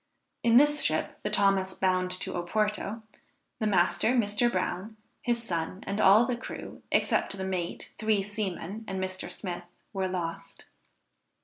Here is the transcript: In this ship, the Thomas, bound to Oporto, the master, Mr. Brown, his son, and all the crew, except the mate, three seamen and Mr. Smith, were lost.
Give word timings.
In 0.41 0.57
this 0.57 0.81
ship, 0.81 1.19
the 1.21 1.29
Thomas, 1.29 1.75
bound 1.75 2.09
to 2.09 2.33
Oporto, 2.35 3.03
the 3.59 3.67
master, 3.67 4.15
Mr. 4.15 4.51
Brown, 4.51 4.97
his 5.21 5.43
son, 5.43 5.83
and 5.85 6.01
all 6.01 6.25
the 6.25 6.35
crew, 6.35 6.81
except 6.91 7.37
the 7.37 7.43
mate, 7.45 7.93
three 7.99 8.23
seamen 8.23 8.83
and 8.87 8.99
Mr. 8.99 9.31
Smith, 9.31 9.65
were 9.93 10.07
lost. 10.07 10.65